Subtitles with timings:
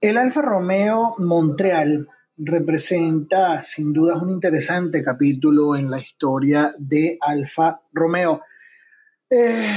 [0.00, 2.06] El Alfa Romeo Montreal
[2.36, 8.42] representa sin duda un interesante capítulo en la historia de Alfa Romeo.
[9.30, 9.70] Eh,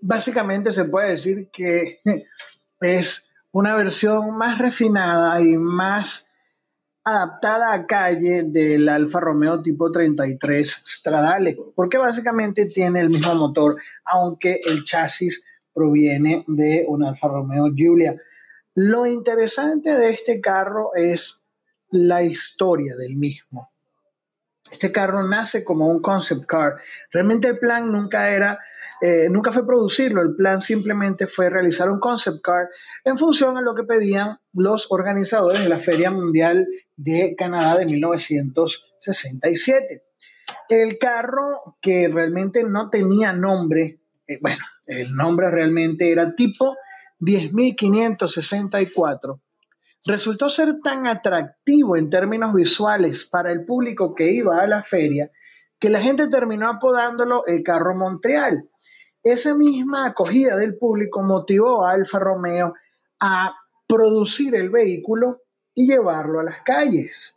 [0.00, 2.00] básicamente se puede decir que
[2.80, 6.32] es una versión más refinada y más
[7.04, 13.76] adaptada a calle del Alfa Romeo tipo 33 Stradale, porque básicamente tiene el mismo motor,
[14.04, 15.44] aunque el chasis
[15.74, 18.16] proviene de un Alfa Romeo Giulia.
[18.80, 21.44] Lo interesante de este carro es
[21.90, 23.72] la historia del mismo.
[24.70, 26.76] Este carro nace como un concept car.
[27.10, 28.60] Realmente el plan nunca era,
[29.00, 30.22] eh, nunca fue producirlo.
[30.22, 32.68] El plan simplemente fue realizar un concept car
[33.02, 37.86] en función a lo que pedían los organizadores de la Feria Mundial de Canadá de
[37.86, 40.04] 1967.
[40.68, 46.76] El carro que realmente no tenía nombre, eh, bueno, el nombre realmente era tipo
[47.20, 49.40] 10.564,
[50.04, 55.30] resultó ser tan atractivo en términos visuales para el público que iba a la feria
[55.78, 58.68] que la gente terminó apodándolo el carro Montreal.
[59.22, 62.74] Esa misma acogida del público motivó a Alfa Romeo
[63.20, 63.54] a
[63.86, 65.42] producir el vehículo
[65.74, 67.34] y llevarlo a las calles.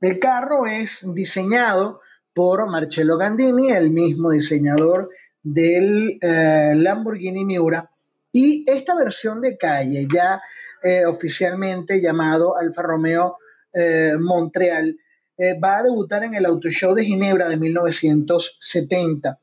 [0.00, 2.00] El carro es diseñado
[2.32, 5.10] por Marcello Gandini, el mismo diseñador
[5.42, 7.90] del eh, Lamborghini Miura,
[8.32, 10.40] y esta versión de calle, ya
[10.82, 13.38] eh, oficialmente llamado Alfa Romeo
[13.72, 14.96] eh, Montreal,
[15.36, 19.38] eh, va a debutar en el Auto Show de Ginebra de 1970.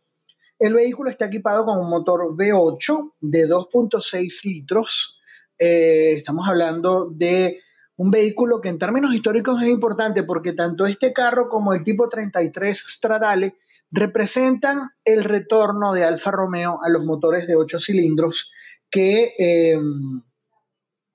[0.60, 5.20] El vehículo está equipado con un motor V8 de 2.6 litros.
[5.58, 7.62] estamos hablando de
[7.98, 12.10] un vehículo que en términos históricos es importante porque tanto este carro como el tipo
[12.10, 13.56] 33 Stradale
[13.92, 18.52] representan el retorno de Alfa Romeo a los motores de 8 cilindros
[18.90, 20.22] que em,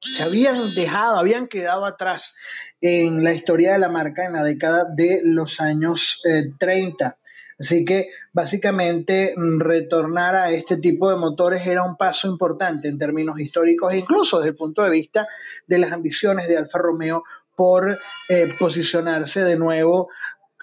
[0.01, 2.35] se habían dejado, habían quedado atrás
[2.81, 6.21] en la historia de la marca en la década de los años
[6.59, 7.07] 30.
[7.07, 7.23] Eh,
[7.63, 12.99] Así que básicamente mm, retornar a este tipo de motores era un paso importante en
[12.99, 15.29] términos históricos incluso desde el punto de vista
[15.69, 17.23] de las ambiciones de Alfa Romeo
[17.55, 17.97] por
[18.29, 20.09] eh, posicionarse de nuevo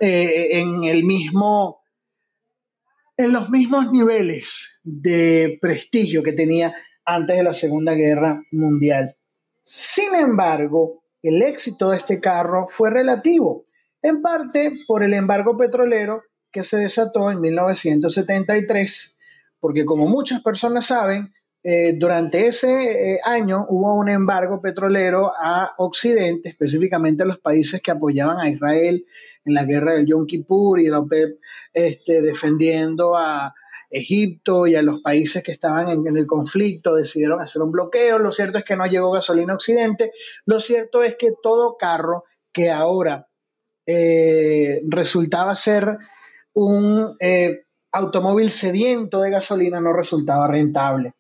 [0.02, 1.84] eh, en el mismo
[3.16, 6.74] en los mismos niveles de prestigio que tenía
[7.10, 9.16] antes de la Segunda Guerra Mundial.
[9.64, 13.66] Sin embargo, el éxito de este carro fue relativo,
[14.02, 16.22] en parte por el embargo petrolero
[16.52, 19.18] que se desató en 1973,
[19.60, 21.34] porque como muchas personas saben,
[21.64, 27.82] eh, durante ese eh, año hubo un embargo petrolero a Occidente, específicamente a los países
[27.82, 29.06] que apoyaban a Israel
[29.46, 31.40] en la guerra del Yom Kippur y la OPEP
[31.74, 33.54] este, defendiendo a,
[33.90, 38.20] Egipto y a los países que estaban en, el conflicto decidieron hacer un bloqueo.
[38.20, 40.12] Lo cierto es que no llegó gasolina a Occidente.
[40.46, 43.28] Lo cierto es que todo carro que ahora
[43.86, 45.98] eh, resultaba ser
[46.54, 47.62] un eh,
[47.92, 51.14] automóvil sediento de gasolina no resultaba rentable.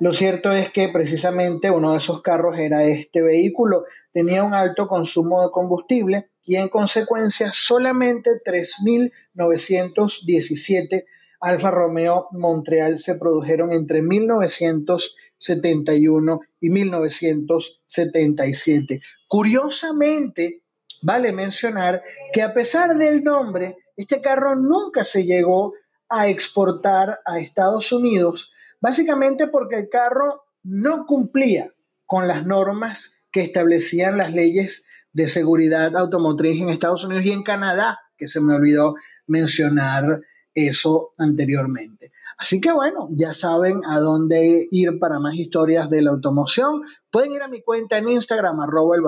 [0.00, 3.84] Lo cierto es que precisamente uno de esos carros era este vehículo.
[4.12, 11.04] Tenía un alto consumo de combustible y en consecuencia solamente 3.917
[11.40, 19.00] Alfa Romeo Montreal se produjeron entre 1971 y 1977.
[19.26, 20.64] Curiosamente,
[21.00, 22.02] vale mencionar
[22.32, 25.72] que a pesar del nombre, este carro nunca se llegó
[26.10, 31.72] a exportar a Estados Unidos, básicamente porque el carro no cumplía
[32.06, 37.42] con las normas que establecían las leyes de seguridad automotriz en Estados Unidos y en
[37.42, 38.94] Canadá, que se me olvidó
[39.26, 40.20] mencionar
[40.54, 42.12] eso anteriormente.
[42.40, 46.82] Así que bueno, ya saben a dónde ir para más historias de la automoción.
[47.10, 49.02] Pueden ir a mi cuenta en Instagram, arroba el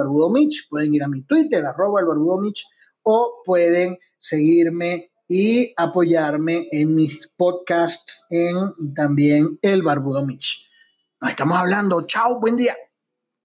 [0.69, 2.07] pueden ir a mi Twitter, arroba el
[3.05, 10.69] o pueden seguirme y apoyarme en mis podcasts en también el barbudo Mitch.
[11.23, 12.03] Nos estamos hablando.
[12.03, 12.77] Chao, buen día.